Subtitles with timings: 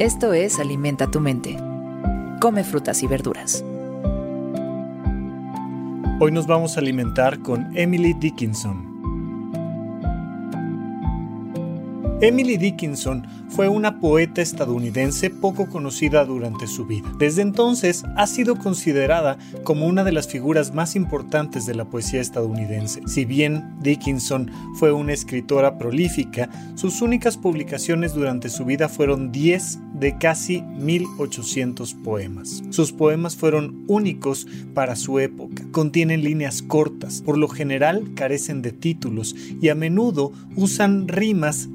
[0.00, 1.56] Esto es Alimenta tu mente.
[2.40, 3.64] Come frutas y verduras.
[6.18, 8.93] Hoy nos vamos a alimentar con Emily Dickinson.
[12.24, 17.12] Emily Dickinson fue una poeta estadounidense poco conocida durante su vida.
[17.18, 22.22] Desde entonces ha sido considerada como una de las figuras más importantes de la poesía
[22.22, 23.02] estadounidense.
[23.06, 29.80] Si bien Dickinson fue una escritora prolífica, sus únicas publicaciones durante su vida fueron 10
[29.94, 32.62] de casi 1800 poemas.
[32.70, 38.72] Sus poemas fueron únicos para su época, contienen líneas cortas, por lo general carecen de
[38.72, 41.68] títulos y a menudo usan rimas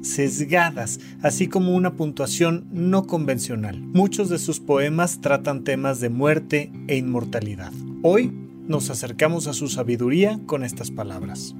[1.22, 3.80] así como una puntuación no convencional.
[3.80, 7.72] Muchos de sus poemas tratan temas de muerte e inmortalidad.
[8.02, 8.32] Hoy
[8.66, 11.54] nos acercamos a su sabiduría con estas palabras.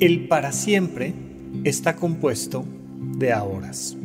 [0.00, 1.14] El para siempre
[1.64, 2.64] está compuesto
[3.18, 3.96] de ahoras.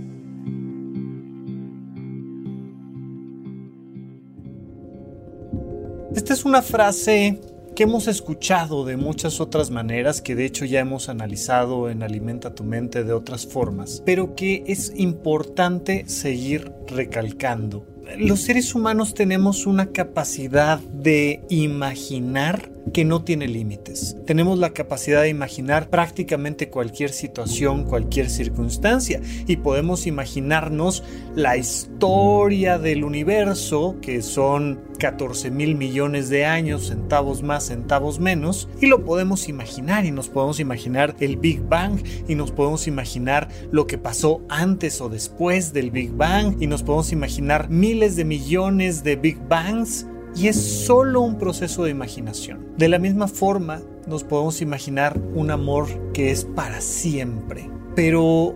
[6.16, 7.40] Esta es una frase
[7.78, 12.56] que hemos escuchado de muchas otras maneras, que de hecho ya hemos analizado en Alimenta
[12.56, 17.86] tu mente de otras formas, pero que es importante seguir recalcando.
[18.18, 24.16] Los seres humanos tenemos una capacidad de imaginar que no tiene límites.
[24.26, 31.04] Tenemos la capacidad de imaginar prácticamente cualquier situación, cualquier circunstancia y podemos imaginarnos
[31.36, 38.68] la historia del universo, que son 14 mil millones de años, centavos más, centavos menos,
[38.82, 43.48] y lo podemos imaginar y nos podemos imaginar el Big Bang y nos podemos imaginar
[43.72, 48.26] lo que pasó antes o después del Big Bang y nos podemos imaginar miles de
[48.26, 50.06] millones de Big Bangs
[50.38, 52.74] y es solo un proceso de imaginación.
[52.78, 57.70] De la misma forma, nos podemos imaginar un amor que es para siempre.
[57.96, 58.56] Pero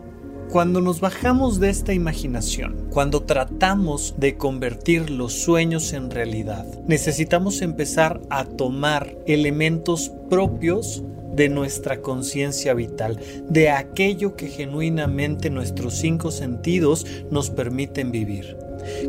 [0.51, 7.61] cuando nos bajamos de esta imaginación, cuando tratamos de convertir los sueños en realidad, necesitamos
[7.61, 13.17] empezar a tomar elementos propios de nuestra conciencia vital,
[13.49, 18.57] de aquello que genuinamente nuestros cinco sentidos nos permiten vivir.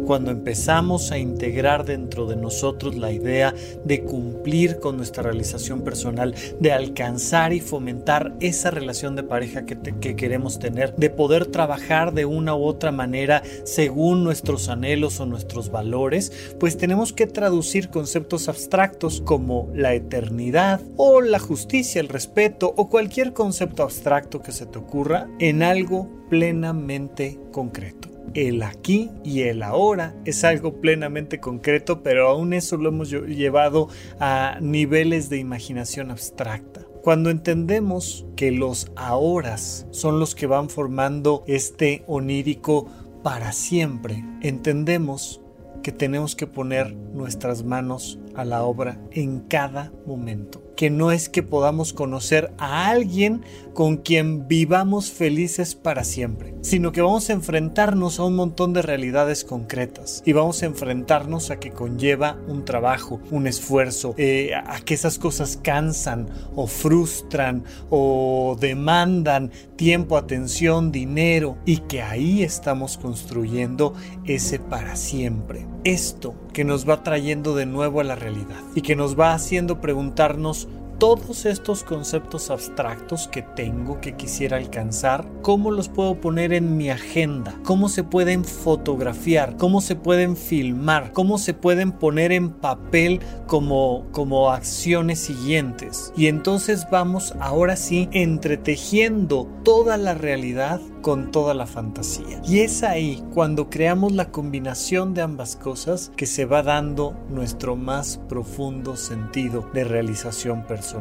[0.07, 6.35] Cuando empezamos a integrar dentro de nosotros la idea de cumplir con nuestra realización personal,
[6.61, 12.25] de alcanzar y fomentar esa relación de pareja que, queremos tener, de poder trabajar de
[12.25, 18.49] una u otra manera según nuestros anhelos o nuestros valores, pues tenemos que traducir conceptos
[18.49, 24.67] abstractos como la eternidad o la justicia, el respeto o cualquier concepto abstracto que se
[24.67, 32.03] te ocurra en algo plenamente concreto el aquí y el ahora es algo plenamente concreto,
[32.03, 33.89] pero aún eso lo hemos llevado
[34.21, 36.87] a niveles de imaginación abstracta.
[37.03, 42.89] Cuando entendemos que los ahora son los que van formando este onírico
[43.23, 45.41] para siempre, entendemos
[45.83, 50.63] que tenemos que poner nuestras manos a la obra en cada momento.
[50.77, 53.43] Que no es que podamos conocer a alguien
[53.75, 58.83] con quien vivamos felices para siempre, sino que vamos a enfrentarnos a un montón de
[58.83, 64.81] realidades concretas y vamos a enfrentarnos a que conlleva un trabajo, un esfuerzo, eh, a
[64.81, 72.99] que esas cosas cansan o frustran o demandan tiempo, atención, dinero y que ahí estamos
[72.99, 73.95] construyendo
[74.27, 75.72] ese para siempre.
[75.85, 79.81] Esto que nos va trayendo de nuevo a la realidad y que nos va haciendo
[79.81, 80.69] preguntarnos
[81.03, 86.91] todos estos conceptos abstractos que tengo, que quisiera alcanzar, cómo los puedo poner en mi
[86.91, 93.19] agenda, cómo se pueden fotografiar, cómo se pueden filmar, cómo se pueden poner en papel
[93.49, 96.13] como, como acciones siguientes.
[96.17, 102.41] Y entonces vamos ahora sí entretejiendo toda la realidad con toda la fantasía.
[102.45, 107.75] Y es ahí cuando creamos la combinación de ambas cosas que se va dando nuestro
[107.75, 110.92] más profundo sentido de realización personal.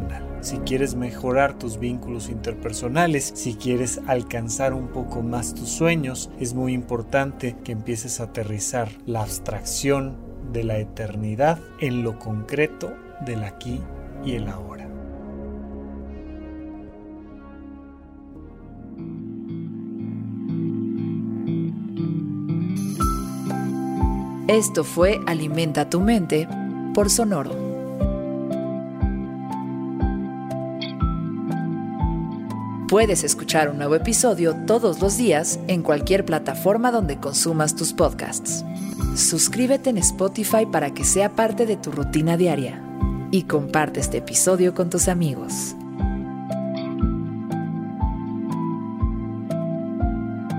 [0.42, 6.54] Si quieres mejorar tus vínculos interpersonales, si quieres alcanzar un poco más tus sueños, es
[6.54, 10.16] muy importante que empieces a aterrizar la abstracción
[10.52, 12.94] de la eternidad en lo concreto
[13.26, 13.80] del aquí
[14.26, 14.88] y el ahora.
[24.48, 26.48] Esto fue Alimenta tu mente
[26.94, 27.71] por Sonoro.
[32.92, 38.66] Puedes escuchar un nuevo episodio todos los días en cualquier plataforma donde consumas tus podcasts.
[39.16, 42.84] Suscríbete en Spotify para que sea parte de tu rutina diaria
[43.32, 45.74] y comparte este episodio con tus amigos.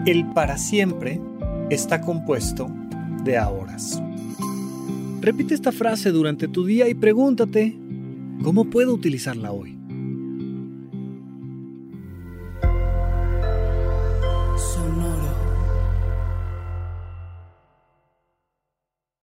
[0.06, 1.20] El para siempre
[1.68, 2.70] está compuesto
[3.24, 4.02] de ahoras.
[5.20, 7.78] Repite esta frase durante tu día y pregúntate,
[8.42, 9.81] ¿cómo puedo utilizarla hoy?